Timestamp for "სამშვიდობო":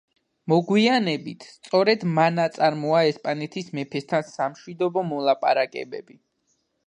4.33-5.07